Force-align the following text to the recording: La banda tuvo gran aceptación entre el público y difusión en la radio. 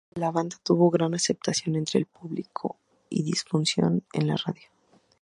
La 0.15 0.31
banda 0.31 0.55
tuvo 0.63 0.89
gran 0.89 1.13
aceptación 1.13 1.75
entre 1.75 1.99
el 1.99 2.07
público 2.07 2.75
y 3.07 3.21
difusión 3.21 4.03
en 4.13 4.25
la 4.29 4.35
radio. 4.35 4.67